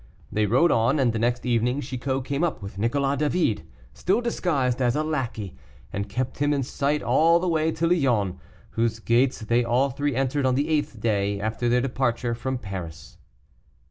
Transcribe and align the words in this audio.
They 0.31 0.47
rode 0.47 0.71
on, 0.71 0.97
and 0.97 1.13
the 1.13 1.19
next 1.19 1.45
evening 1.45 1.79
Chicot 1.81 2.25
came 2.25 2.43
up 2.43 2.63
with 2.63 2.79
Nicolas 2.79 3.19
David, 3.19 3.67
still 3.93 4.19
disguised 4.19 4.81
as 4.81 4.95
a 4.95 5.03
lackey, 5.03 5.55
and 5.93 6.09
kept 6.09 6.39
him 6.39 6.53
in 6.53 6.63
sight 6.63 7.03
all 7.03 7.39
the 7.39 7.47
way 7.47 7.71
to 7.73 7.85
Lyons, 7.85 8.33
whose 8.71 8.97
gates 8.97 9.41
they 9.41 9.63
all 9.63 9.91
three 9.91 10.15
entered 10.15 10.47
on 10.47 10.55
the 10.55 10.69
eighth 10.69 10.99
day 10.99 11.39
after 11.39 11.69
their 11.69 11.81
departure 11.81 12.33
from 12.33 12.57
Paris. 12.57 13.17